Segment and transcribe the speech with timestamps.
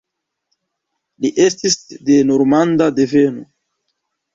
[1.21, 1.79] Li estis
[2.11, 3.51] de normanda deveno.